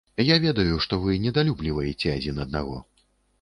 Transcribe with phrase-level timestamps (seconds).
[0.27, 2.81] Я ведаю, што вы недалюбліваеце адзін аднаго.